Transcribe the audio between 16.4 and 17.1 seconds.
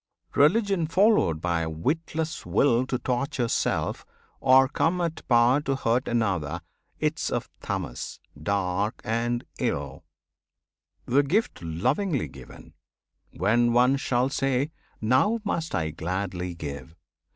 give!"